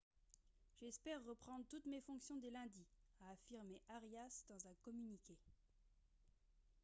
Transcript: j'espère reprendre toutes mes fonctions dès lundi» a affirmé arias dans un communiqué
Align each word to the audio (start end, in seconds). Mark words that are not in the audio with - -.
j'espère 0.79 1.23
reprendre 1.29 1.63
toutes 1.69 1.85
mes 1.85 2.01
fonctions 2.01 2.37
dès 2.39 2.49
lundi» 2.49 2.83
a 3.21 3.33
affirmé 3.33 3.79
arias 3.93 4.43
dans 4.49 4.65
un 4.67 4.73
communiqué 4.83 5.37